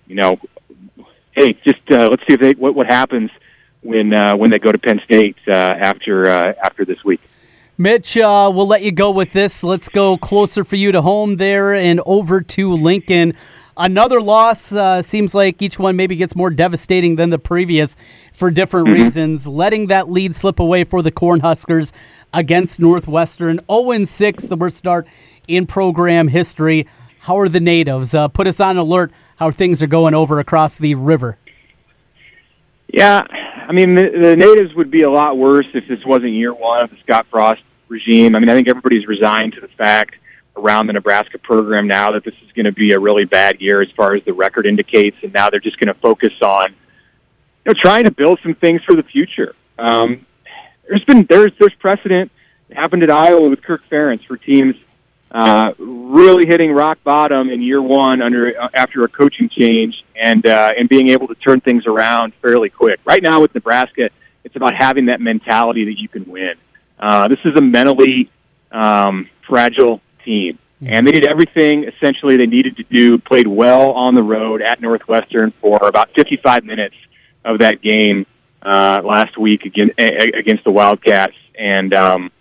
[0.07, 0.37] you know,
[1.31, 3.29] hey, just uh, let's see if they what, what happens
[3.81, 7.21] when uh, when they go to Penn State uh, after uh, after this week.
[7.77, 9.61] Mitch, uh, we'll let you go with this.
[9.61, 13.33] Let's go closer for you to home there and over to Lincoln.
[13.77, 17.93] Another loss uh, seems like each one maybe gets more devastating than the previous
[18.31, 19.03] for different mm-hmm.
[19.03, 19.45] reasons.
[19.45, 21.91] Letting that lead slip away for the Cornhuskers
[22.33, 23.59] against Northwestern.
[23.69, 25.05] 0 6, the worst start
[25.49, 26.87] in program history.
[27.19, 28.13] How are the natives?
[28.13, 31.37] Uh, put us on alert how things are going over across the river.
[32.87, 33.25] Yeah,
[33.67, 36.83] I mean, the, the natives would be a lot worse if this wasn't year one
[36.83, 38.35] of the Scott Frost regime.
[38.35, 40.15] I mean, I think everybody's resigned to the fact
[40.55, 43.81] around the Nebraska program now that this is going to be a really bad year
[43.81, 46.75] as far as the record indicates, and now they're just going to focus on you
[47.65, 49.55] know trying to build some things for the future.
[49.77, 50.25] Um,
[50.87, 52.31] there's been there's there's precedent.
[52.69, 54.75] It happened at Iowa with Kirk Ferentz for teams
[55.35, 60.45] uh, really hitting rock bottom in year one under uh, after a coaching change and
[60.45, 63.01] uh, and being able to turn things around fairly quick.
[63.03, 64.09] Right now with Nebraska,
[64.45, 66.55] it's about having that mentality that you can win.
[66.97, 68.31] Uh, this is a mentally
[68.71, 73.17] um, fragile team, and they did everything essentially they needed to do.
[73.17, 76.95] Played well on the road at Northwestern for about 55 minutes
[77.43, 78.25] of that game
[78.61, 82.31] uh, last week against against the Wildcats, and um,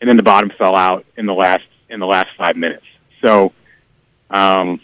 [0.00, 2.84] and then the bottom fell out in the last in the last five minutes.
[3.20, 3.52] So
[4.30, 4.80] um,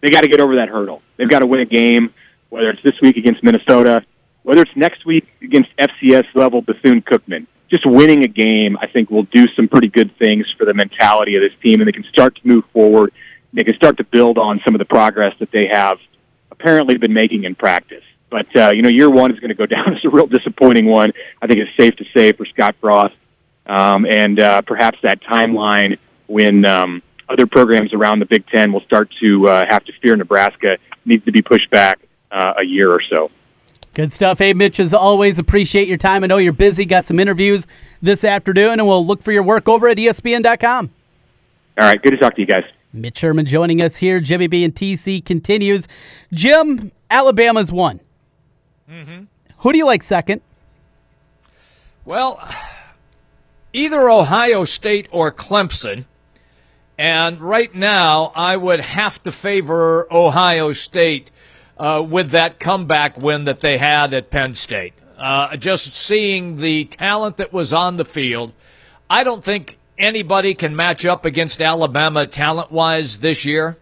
[0.00, 1.02] they got to get over that hurdle.
[1.16, 2.12] They've got to win a game,
[2.48, 4.04] whether it's this week against Minnesota,
[4.42, 7.46] whether it's next week against FCS level Bethune Cookman.
[7.68, 11.36] Just winning a game, I think, will do some pretty good things for the mentality
[11.36, 13.12] of this team, and they can start to move forward.
[13.52, 15.98] They can start to build on some of the progress that they have
[16.50, 18.04] apparently been making in practice.
[18.30, 20.86] But uh, you know, year one is going to go down as a real disappointing
[20.86, 21.12] one.
[21.42, 23.14] I think it's safe to say for Scott Frost,
[23.66, 25.98] um, and uh, perhaps that timeline
[26.28, 30.16] when um, other programs around the Big Ten will start to uh, have to fear
[30.16, 31.98] Nebraska needs to be pushed back
[32.30, 33.30] uh, a year or so.
[33.94, 34.38] Good stuff.
[34.38, 36.22] Hey, Mitch, as always, appreciate your time.
[36.22, 37.66] I know you're busy, got some interviews
[38.00, 40.90] this afternoon, and we'll look for your work over at ESPN.com.
[41.78, 42.00] All right.
[42.00, 42.64] Good to talk to you guys.
[42.92, 44.20] Mitch Sherman joining us here.
[44.20, 45.86] Jimmy B and TC continues.
[46.32, 48.00] Jim, Alabama's one.
[48.90, 49.24] Mm-hmm.
[49.58, 50.40] Who do you like second?
[52.04, 52.40] Well,
[53.72, 56.04] either Ohio State or Clemson.
[56.98, 61.30] And right now, I would have to favor Ohio State
[61.78, 64.94] uh, with that comeback win that they had at Penn State.
[65.16, 68.52] Uh, just seeing the talent that was on the field,
[69.08, 73.76] I don't think anybody can match up against Alabama talent wise this year.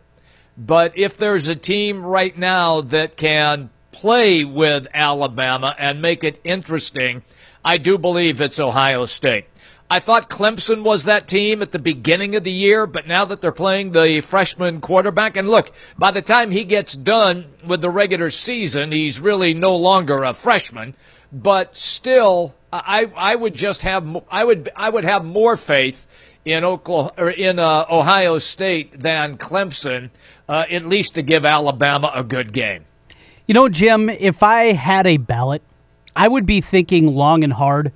[0.58, 6.40] But if there's a team right now that can play with Alabama and make it
[6.44, 7.22] interesting,
[7.64, 9.46] I do believe it's Ohio State.
[9.88, 13.40] I thought Clemson was that team at the beginning of the year, but now that
[13.40, 17.90] they're playing the freshman quarterback, and look, by the time he gets done with the
[17.90, 20.96] regular season, he's really no longer a freshman.
[21.32, 26.06] But still, I I would just have I would I would have more faith
[26.44, 30.10] in Oklahoma or in uh, Ohio State than Clemson,
[30.48, 32.84] uh, at least to give Alabama a good game.
[33.46, 35.62] You know, Jim, if I had a ballot,
[36.16, 37.92] I would be thinking long and hard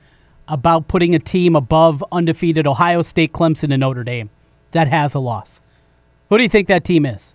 [0.50, 4.28] about putting a team above undefeated Ohio State, Clemson, and Notre Dame
[4.72, 5.60] that has a loss.
[6.28, 7.34] Who do you think that team is?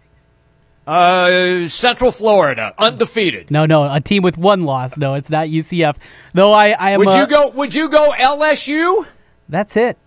[0.85, 3.49] Uh, Central Florida, undefeated.
[3.49, 4.97] No, no, a team with one loss.
[4.97, 5.95] No, it's not UCF.
[6.33, 6.99] Though I, I am.
[6.99, 7.49] Would a, you go?
[7.49, 9.07] Would you go LSU?
[9.49, 9.97] That's it.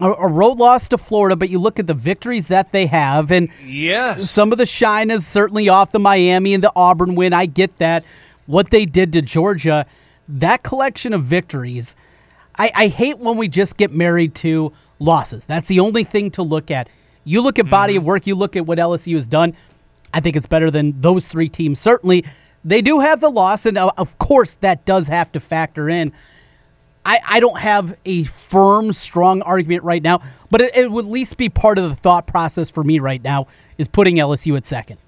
[0.00, 3.30] A, a, road loss to Florida, but you look at the victories that they have,
[3.30, 7.32] and yes, some of the shine is certainly off the Miami and the Auburn win.
[7.32, 8.04] I get that.
[8.46, 9.86] What they did to Georgia,
[10.28, 11.94] that collection of victories
[12.58, 15.46] I, I hate when we just get married to losses.
[15.46, 16.88] That's the only thing to look at.
[17.24, 17.98] You look at body mm-hmm.
[17.98, 19.54] of work, you look at what LSU has done.
[20.12, 21.78] I think it's better than those three teams.
[21.78, 22.24] Certainly,
[22.64, 26.12] they do have the loss, and uh, of course, that does have to factor in.
[27.04, 31.10] I, I don't have a firm, strong argument right now, but it, it would at
[31.10, 33.46] least be part of the thought process for me right now
[33.78, 34.98] is putting LSU at second.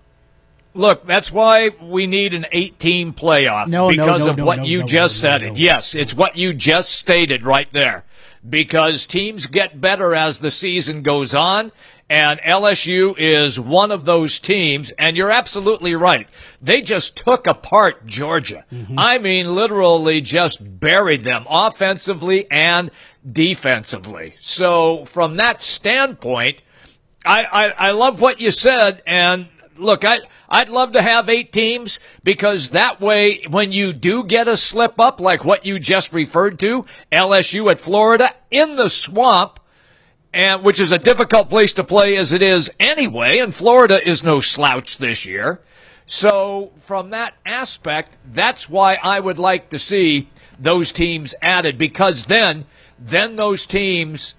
[0.74, 4.84] Look, that's why we need an 18 playoff no, because no, no, of what you
[4.84, 5.42] just said.
[5.42, 5.56] It.
[5.56, 8.04] Yes, it's what you just stated right there.
[8.48, 11.70] Because teams get better as the season goes on,
[12.08, 14.90] and LSU is one of those teams.
[14.92, 16.26] And you're absolutely right.
[16.60, 18.64] They just took apart Georgia.
[18.72, 18.98] Mm-hmm.
[18.98, 22.90] I mean, literally just buried them offensively and
[23.30, 24.34] defensively.
[24.40, 26.62] So from that standpoint,
[27.24, 31.52] I, I, I love what you said, and look, I I'd love to have eight
[31.52, 36.12] teams because that way, when you do get a slip up like what you just
[36.12, 39.60] referred to, LSU at Florida in the swamp,
[40.32, 44.22] and which is a difficult place to play as it is anyway, and Florida is
[44.22, 45.60] no slouch this year.
[46.06, 52.26] So from that aspect, that's why I would like to see those teams added because
[52.26, 52.66] then
[52.98, 54.36] then those teams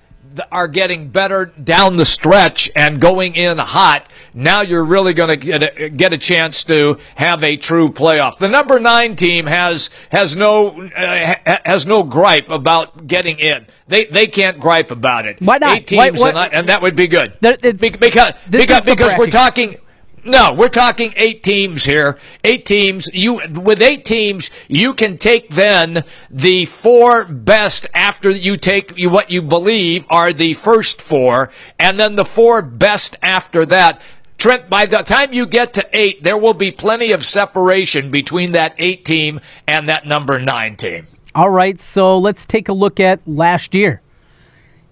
[0.52, 4.10] are getting better down the stretch and going in hot.
[4.34, 8.38] Now you're really going to get a, get a chance to have a true playoff.
[8.38, 13.68] The number nine team has has no uh, has no gripe about getting in.
[13.88, 15.42] They they can't gripe about it.
[15.42, 15.78] Why not?
[15.78, 17.34] Eight teams Why, and, I, and, that would be good.
[17.42, 19.78] There, because because, because we're talking
[20.26, 22.18] no, we're talking eight teams here.
[22.44, 23.10] Eight teams.
[23.14, 29.10] You with eight teams, you can take then the four best after you take you,
[29.10, 34.02] what you believe are the first four, and then the four best after that.
[34.38, 38.52] Trent, by the time you get to eight, there will be plenty of separation between
[38.54, 41.08] that eight team and that number nine team.
[41.36, 44.02] All right, so let's take a look at last year.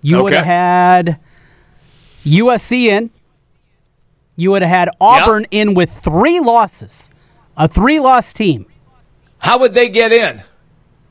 [0.02, 0.24] You Okay.
[0.24, 1.20] would have had
[2.26, 3.10] USC in.
[4.36, 7.10] You would have had Auburn in with three losses,
[7.58, 8.66] a three-loss team.
[9.40, 10.42] How would they get in?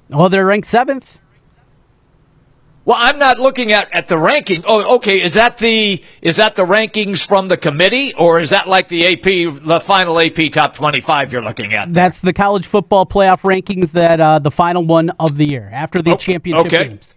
[0.08, 1.18] Well, they're ranked seventh.
[2.90, 4.64] Well, I'm not looking at, at the ranking.
[4.66, 5.22] Oh, okay.
[5.22, 9.06] Is that the is that the rankings from the committee, or is that like the
[9.12, 11.94] AP, the final AP top 25 you're looking at?
[11.94, 13.92] That's the college football playoff rankings.
[13.92, 16.88] That uh, the final one of the year after the Oh, championship okay.
[16.88, 17.14] games.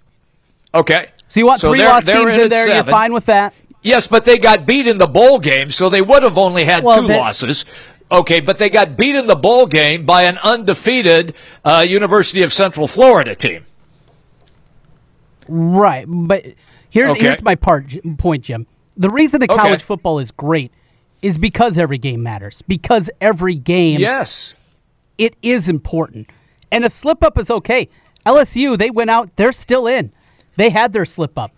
[0.76, 1.08] Okay.
[1.28, 2.72] So you want So three they're- loss they're teams in there?
[2.76, 3.56] You're fine with that?
[3.82, 6.84] Yes, but they got beat in the bowl game, so they would have only had
[6.84, 7.66] Well, two losses.
[8.12, 11.34] Okay, but they got beat in the bowl game by an undefeated
[11.66, 13.66] uh, University of Central Florida team.
[15.56, 16.46] Right, but
[16.90, 17.22] here's Okay.
[17.22, 18.66] here's my part point, Jim.
[18.98, 19.62] The reason that Okay.
[19.62, 20.72] college football is great
[21.22, 22.64] is because every game matters.
[22.68, 24.56] Because every game, Yes.
[25.20, 26.28] it is important,
[26.72, 27.88] and a slip up is okay.
[28.26, 30.12] LSU, they went out, they're still in.
[30.56, 31.52] They had their slip up.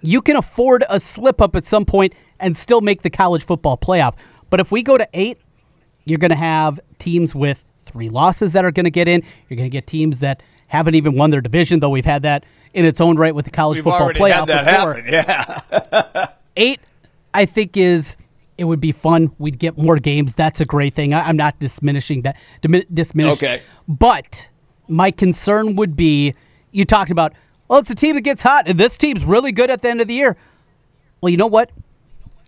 [0.00, 3.76] You can afford a slip up at some point and still make the college football
[3.76, 4.14] playoff.
[4.48, 5.38] But if we go to eight,
[6.06, 9.22] you're going to have teams with three losses that are going to get in.
[9.48, 12.44] You're going to get teams that haven't even won their division, though we've had that
[12.72, 14.94] in its own right with the college We've football playoff before.
[14.94, 15.04] happen.
[15.06, 16.26] Yeah.
[16.56, 16.80] Eight,
[17.34, 18.16] I think is
[18.56, 19.32] it would be fun.
[19.38, 20.32] We'd get more games.
[20.34, 21.12] That's a great thing.
[21.12, 22.36] I, I'm not diminishing that.
[22.62, 23.32] Dimi- diminishing.
[23.48, 23.62] Okay.
[23.88, 24.46] But
[24.86, 26.34] my concern would be
[26.70, 27.32] you talked about.
[27.66, 30.00] Well, it's a team that gets hot, and this team's really good at the end
[30.00, 30.36] of the year.
[31.20, 31.72] Well, you know what?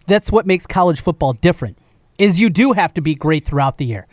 [0.07, 1.77] That's what makes college football different.
[2.19, 4.07] Is you do have to be great throughout the year.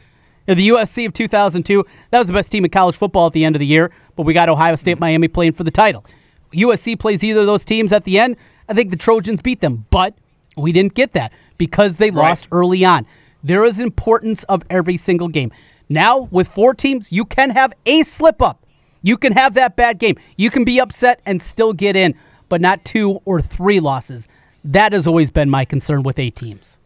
[0.56, 3.56] The USC of 2002, that was the best team in college football at the end
[3.56, 5.02] of the year, but we got Ohio State, mm-hmm.
[5.02, 6.04] Miami playing for the title.
[6.54, 8.36] USC plays either of those teams at the end.
[8.68, 10.16] I think the Trojans beat them, but
[10.58, 13.06] we didn't get that because they lost early on.
[13.44, 15.52] There is importance of every single game.
[15.88, 18.66] Now, with four teams, you can have a slip up.
[19.04, 20.18] You can have that bad game.
[20.36, 22.16] You can be upset and still get in,
[22.50, 24.28] but not two or three losses.
[24.64, 26.80] That has always been my concern with eight teams.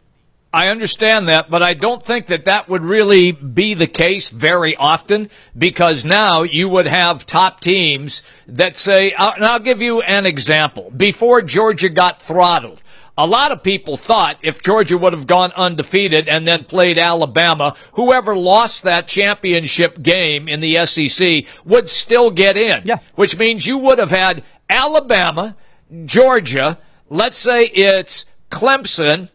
[0.54, 4.76] I understand that, but I don't think that that would really be the case very
[4.76, 10.00] often because now you would have top teams that say, uh, and I'll give you
[10.02, 10.92] an example.
[10.96, 12.84] Before Georgia got throttled,
[13.18, 17.74] a lot of people thought if Georgia would have gone undefeated and then played Alabama,
[17.94, 22.82] whoever lost that championship game in the SEC would still get in.
[22.84, 22.98] Yeah.
[23.16, 25.56] Which means you would have had Alabama,
[26.04, 29.30] Georgia, let's say it's Clemson,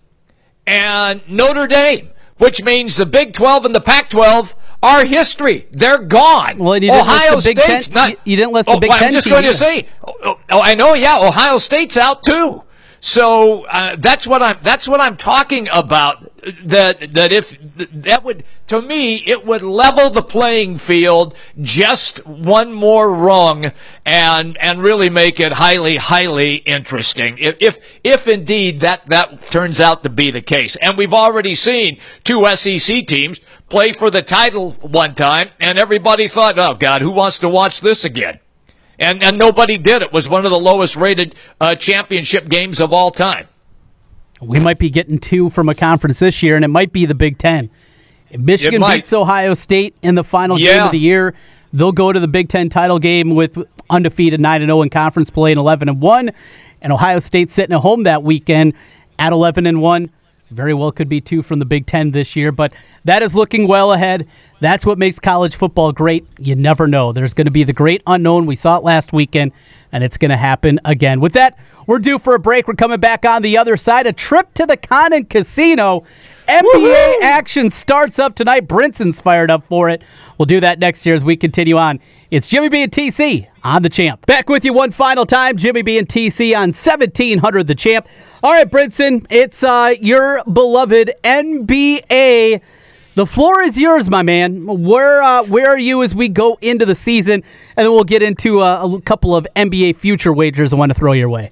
[0.70, 5.68] and Notre Dame, which means the Big 12 and the Pac 12 are history.
[5.72, 6.58] They're gone.
[6.60, 8.10] Well, you didn't list Ohio State's Ten- not.
[8.12, 9.88] you- you didn't list the oh, Big I'm Ten just going to say.
[10.08, 10.94] Oh, oh, I know.
[10.94, 12.64] Yeah, Ohio State's out too.
[13.00, 14.58] So uh, that's what I'm.
[14.62, 16.32] That's what I'm talking about.
[16.64, 22.72] That that if that would to me it would level the playing field just one
[22.72, 23.74] more rung
[24.06, 27.38] and and really make it highly highly interesting.
[27.40, 31.56] If if, if indeed that that turns out to be the case, and we've already
[31.56, 37.02] seen two SEC teams play for the title one time, and everybody thought, oh God,
[37.02, 38.40] who wants to watch this again?
[39.00, 40.02] And and nobody did.
[40.02, 43.48] It was one of the lowest rated uh, championship games of all time.
[44.42, 47.16] We might be getting two from a conference this year, and it might be the
[47.16, 47.70] Big Ten.
[48.30, 51.34] If Michigan beats Ohio State in the final game of the year,
[51.74, 53.58] they'll go to the Big Ten title game with
[53.90, 56.32] undefeated 9 0 in conference play and 11 and 1.
[56.82, 58.74] And Ohio State sitting at home that weekend
[59.18, 60.10] at 11 and 1.
[60.52, 62.74] Very well could be two from the Big Ten this year, but
[63.06, 64.28] that is looking well ahead.
[64.60, 66.26] That's what makes college football great.
[66.40, 67.14] You never know.
[67.14, 68.48] There's going to be the great unknown.
[68.48, 69.52] We saw it last weekend,
[69.92, 71.22] and it's going to happen again.
[71.22, 72.68] With that, we're due for a break.
[72.68, 74.08] We're coming back on the other side.
[74.08, 76.04] A trip to the Condon Casino.
[76.48, 77.22] NBA Woo-hoo!
[77.22, 78.68] action starts up tonight.
[78.68, 80.02] Brinson's fired up for it.
[80.38, 82.00] We'll do that next year as we continue on.
[82.32, 84.24] It's Jimmy B and TC on the champ.
[84.28, 85.58] Back with you one final time.
[85.58, 88.08] Jimmy B and TC on 1700 the champ.
[88.44, 92.62] All right, Brinson, it's uh, your beloved NBA.
[93.16, 94.84] The floor is yours, my man.
[94.84, 97.44] Where uh, where are you as we go into the season,
[97.76, 101.00] and then we'll get into uh, a couple of NBA future wagers I want to
[101.00, 101.50] throw your way.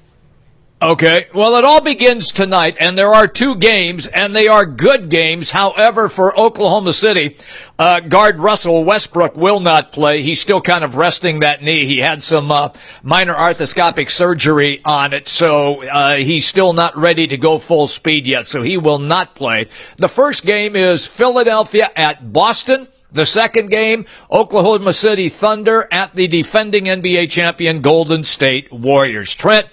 [0.80, 1.26] Okay.
[1.34, 5.50] Well, it all begins tonight, and there are two games, and they are good games.
[5.50, 7.36] However, for Oklahoma City,
[7.80, 10.22] uh, guard Russell Westbrook will not play.
[10.22, 11.88] He's still kind of resting that knee.
[11.88, 17.26] He had some uh, minor arthroscopic surgery on it, so uh, he's still not ready
[17.26, 19.70] to go full speed yet, so he will not play.
[19.98, 22.88] The first game is Philadelphia at Boston.
[23.18, 29.34] The second game, Oklahoma City Thunder at the defending NBA champion Golden State Warriors.
[29.34, 29.66] Trent,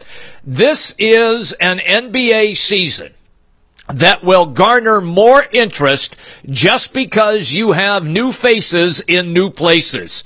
[0.43, 3.13] this is an NBA season
[3.89, 6.17] that will garner more interest
[6.47, 10.25] just because you have new faces in new places.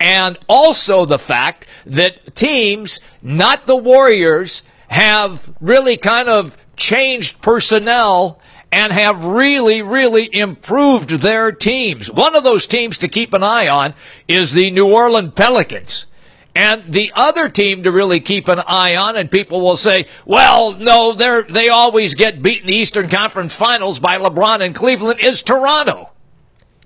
[0.00, 8.40] And also the fact that teams, not the Warriors, have really kind of changed personnel
[8.72, 12.10] and have really, really improved their teams.
[12.10, 13.94] One of those teams to keep an eye on
[14.28, 16.06] is the New Orleans Pelicans.
[16.54, 20.72] And the other team to really keep an eye on, and people will say, well,
[20.72, 25.20] no, they're, they always get beat in the Eastern Conference Finals by LeBron and Cleveland,
[25.20, 26.10] is Toronto.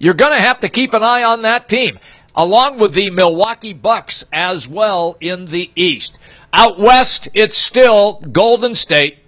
[0.00, 2.00] You're going to have to keep an eye on that team,
[2.34, 6.18] along with the Milwaukee Bucks as well in the East.
[6.52, 9.18] Out west, it's still Golden State,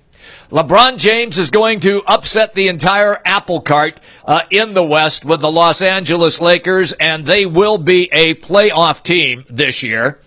[0.52, 5.40] LeBron James is going to upset the entire apple cart uh, in the West with
[5.40, 10.20] the Los Angeles Lakers, and they will be a playoff team this year.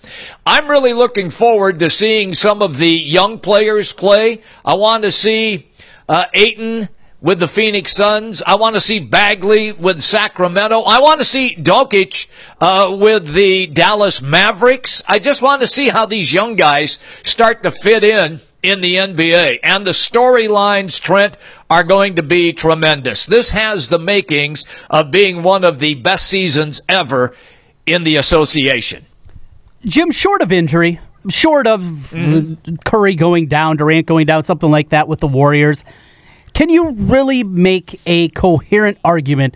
[0.44, 4.42] I'm really looking forward to seeing some of the young players play.
[4.66, 5.70] I want to see
[6.10, 6.90] uh, Ayton
[7.22, 8.42] with the Phoenix Suns.
[8.42, 10.82] I want to see Bagley with Sacramento.
[10.82, 12.26] I want to see Jokic
[12.60, 15.04] uh, with the Dallas Mavericks.
[15.08, 18.96] I just want to see how these young guys start to fit in in the
[18.96, 19.60] NBA.
[19.64, 21.38] And the storylines, Trent,
[21.70, 23.26] are going to be tremendous.
[23.26, 27.36] This has the makings of being one of the best seasons ever
[27.86, 29.06] in the association.
[29.86, 31.00] Jim, short of injury,
[31.30, 32.76] short of mm-hmm.
[32.86, 35.84] Curry going down, Durant going down, something like that with the Warriors,
[36.54, 39.56] can you really make a coherent argument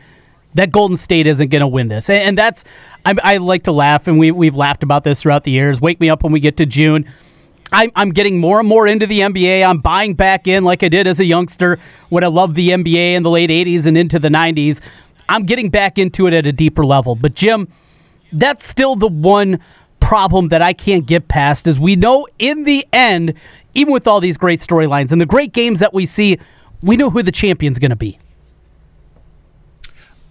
[0.55, 2.09] that Golden State isn't going to win this?
[2.09, 2.63] And that's,
[3.05, 5.79] I, I, like to laugh, and we, we've laughed about this throughout the years.
[5.79, 7.09] Wake me up when we get to June
[7.71, 9.65] I'm, I'm getting more and more into the NBA.
[9.65, 13.13] I'm buying back in like I did as a youngster when I loved the NBA
[13.13, 14.79] in the late 80s and into the 90s.
[15.27, 17.15] I'm getting back into it at a deeper level.
[17.15, 17.67] But, Jim,
[18.33, 19.59] that's still the one
[19.99, 23.33] problem that I can't get past is we know in the end,
[23.73, 26.39] even with all these great storylines and the great games that we see,
[26.81, 28.17] we know who the champion's going to be.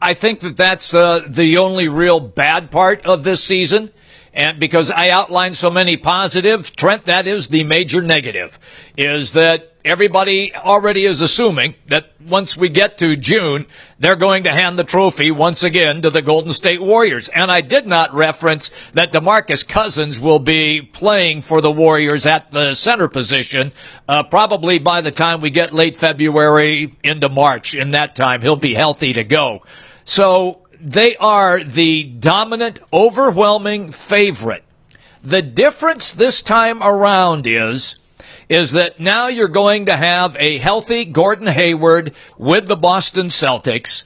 [0.01, 3.91] I think that that's uh, the only real bad part of this season
[4.33, 8.59] and because I outlined so many positive, Trent, that is the major negative,
[8.97, 13.67] is that everybody already is assuming that once we get to June,
[13.99, 17.29] they're going to hand the trophy once again to the Golden State Warriors.
[17.31, 22.51] And I did not reference that DeMarcus Cousins will be playing for the Warriors at
[22.51, 23.73] the center position,
[24.09, 27.75] uh, probably by the time we get late February into March.
[27.75, 29.63] In that time, he'll be healthy to go.
[30.05, 34.65] So they are the dominant, overwhelming favorite.
[35.23, 37.97] The difference this time around is
[38.49, 44.05] is that now you're going to have a healthy Gordon Hayward with the Boston Celtics.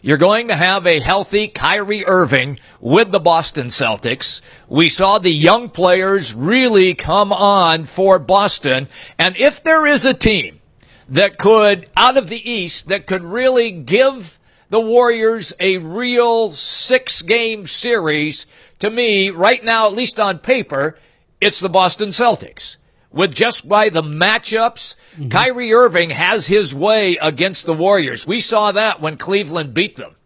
[0.00, 4.40] You're going to have a healthy Kyrie Irving with the Boston Celtics.
[4.68, 8.88] We saw the young players really come on for Boston.
[9.18, 10.60] And if there is a team
[11.08, 14.38] that could, out of the East, that could really give
[14.68, 18.46] the Warriors a real six game series.
[18.80, 20.98] To me, right now, at least on paper,
[21.40, 22.76] it's the Boston Celtics.
[23.10, 25.28] With just by the matchups, mm-hmm.
[25.28, 28.26] Kyrie Irving has his way against the Warriors.
[28.26, 30.16] We saw that when Cleveland beat them.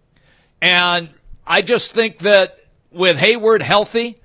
[0.63, 1.11] And
[1.47, 2.59] I just think that
[2.91, 4.19] with Hayward healthy,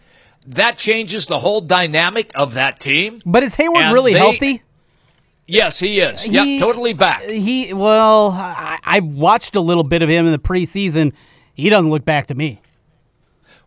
[0.47, 3.20] that changes the whole dynamic of that team.
[3.26, 4.61] But is Hayward and really they, healthy?
[5.45, 6.25] Yes, he is.
[6.27, 7.23] Yeah, totally back.
[7.23, 11.13] He well, I, I watched a little bit of him in the preseason.
[11.53, 12.61] He doesn't look back to me.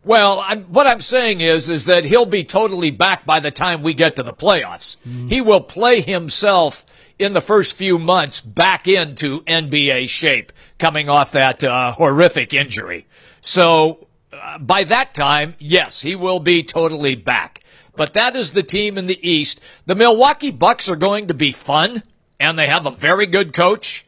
[0.06, 3.82] Well, I'm, what I'm saying is, is that he'll be totally back by the time
[3.82, 4.96] we get to the playoffs.
[5.06, 5.28] Mm.
[5.28, 6.86] He will play himself
[7.18, 13.06] in the first few months back into NBA shape coming off that uh, horrific injury.
[13.40, 17.62] So uh, by that time, yes, he will be totally back.
[17.96, 19.60] But that is the team in the East.
[19.86, 22.02] The Milwaukee Bucks are going to be fun,
[22.38, 24.06] and they have a very good coach.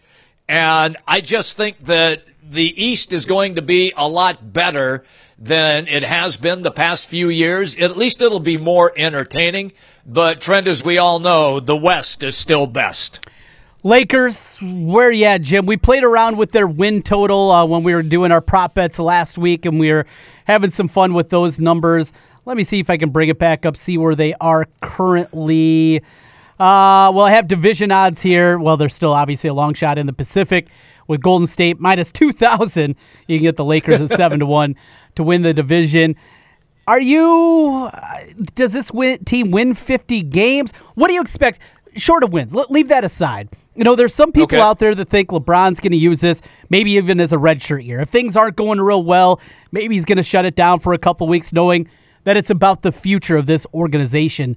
[0.49, 5.05] And I just think that the East is going to be a lot better
[5.39, 7.76] than it has been the past few years.
[7.76, 9.72] At least it'll be more entertaining.
[10.07, 13.26] But Trent, as we all know, the West is still best.
[13.84, 15.64] Lakers, where you at, Jim?
[15.64, 18.99] We played around with their win total uh, when we were doing our prop bets
[18.99, 20.07] last week, and we were
[20.47, 22.12] having some fun with those numbers.
[22.49, 25.99] Let me see if I can bring it back up, see where they are currently.
[26.59, 28.59] Uh, well, I have division odds here.
[28.59, 30.68] Well, they're still obviously a long shot in the Pacific
[31.09, 32.96] with Golden State minus 2,000.
[33.26, 34.76] You can get the Lakers at 7 to 1
[35.16, 36.16] to win the division.
[36.86, 37.90] Are you.
[37.92, 38.20] Uh,
[38.55, 40.72] does this win, team win 50 games?
[40.94, 41.61] What do you expect?
[41.96, 42.55] Short of wins.
[42.55, 43.51] Let, leave that aside.
[43.74, 44.59] You know, there's some people Okay.
[44.61, 46.40] out there that think LeBron's going to use this,
[46.70, 48.01] maybe even as a redshirt year.
[48.01, 49.38] If things aren't going real well,
[49.70, 51.86] maybe he's going to shut it down for a couple weeks, knowing
[52.29, 54.55] that it's about the future of this organization.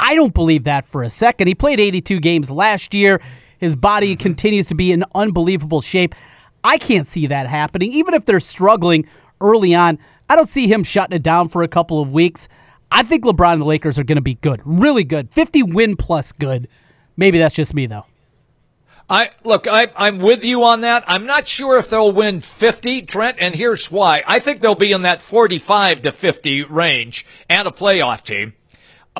[0.00, 1.46] I don't believe that for a second.
[1.46, 3.20] He played 82 games last year.
[3.58, 4.22] His body Mm-hmm.
[4.22, 6.16] continues to be in unbelievable shape.
[6.64, 7.92] I can't see that happening.
[7.92, 9.08] Even if they're struggling
[9.40, 12.48] early on, I don't see him shutting it down for a couple of weeks.
[12.90, 15.30] I think LeBron and the Lakers are going to be good, really good.
[15.30, 16.66] 50 win plus good.
[17.16, 18.06] Maybe that's just me, though.
[19.08, 21.04] I look, I, I'm with you on that.
[21.06, 24.24] I'm not sure if they'll win 50, Trent, and here's why.
[24.26, 28.54] I think they'll be in that 45 to 50 range and a playoff team.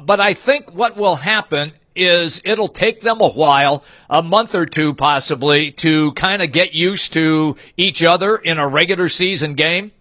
[0.01, 4.67] But I think what will happen is it'll take them a while, a month or
[4.67, 9.93] two possibly, to kind of get used to each other in a regular season game.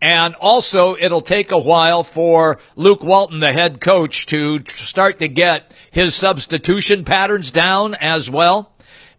[0.00, 5.28] And also, it'll take a while for Luke Walton, the head coach, to start to
[5.28, 8.72] get his substitution patterns down as well.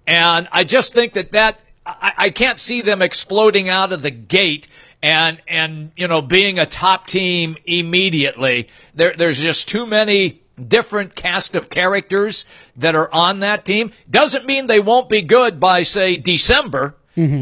[0.09, 4.09] And I just think that that I, I can't see them exploding out of the
[4.09, 4.67] gate
[5.03, 8.69] and and you know being a top team immediately.
[8.95, 13.91] There, there's just too many different cast of characters that are on that team.
[14.09, 16.95] Doesn't mean they won't be good by say December.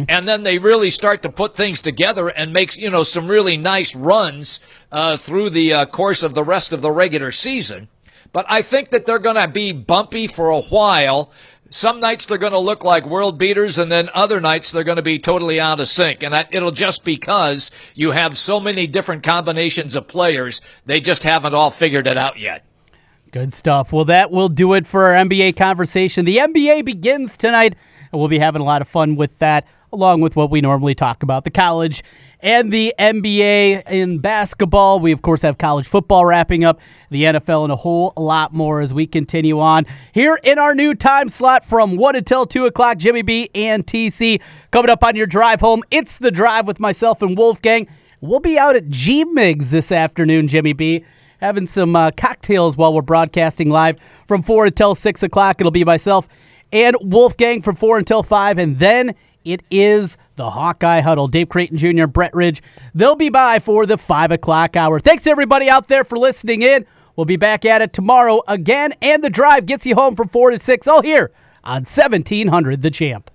[0.09, 3.55] And then they really start to put things together and makes you know some really
[3.55, 4.59] nice runs
[4.91, 7.87] uh, through the uh, course of the rest of the regular season.
[8.33, 11.31] But I think that they're going to be bumpy for a while.
[11.69, 14.97] Some nights they're going to look like world beaters, and then other nights they're going
[14.97, 16.23] to be totally out of sync.
[16.23, 21.23] And that, it'll just because you have so many different combinations of players, they just
[21.23, 22.63] haven't all figured it out yet.
[23.31, 23.91] Good stuff.
[23.91, 26.25] Well, that will do it for our NBA conversation.
[26.25, 27.75] The NBA begins tonight,
[28.11, 30.95] and we'll be having a lot of fun with that, along with what we normally
[30.95, 32.03] talk about the college
[32.39, 34.99] and the NBA in basketball.
[34.99, 36.79] We, of course, have college football wrapping up,
[37.09, 40.93] the NFL, and a whole lot more as we continue on here in our new
[40.93, 42.97] time slot from 1 until 2 o'clock.
[42.97, 45.83] Jimmy B and TC coming up on your drive home.
[45.91, 47.87] It's the drive with myself and Wolfgang.
[48.21, 51.05] We'll be out at G Migs this afternoon, Jimmy B
[51.39, 55.57] having some uh, cocktails while we're broadcasting live from 4 until 6 o'clock.
[55.59, 56.27] It'll be myself
[56.71, 59.15] and Wolfgang from 4 until 5, and then
[59.45, 61.27] it is the Hawkeye Huddle.
[61.27, 62.63] Dave Creighton Jr., Brett Ridge,
[62.95, 64.99] they'll be by for the 5 o'clock hour.
[64.99, 66.85] Thanks, everybody out there, for listening in.
[67.15, 70.51] We'll be back at it tomorrow again, and the drive gets you home from 4
[70.51, 71.31] to 6, all here
[71.63, 73.29] on 1700 The Champ.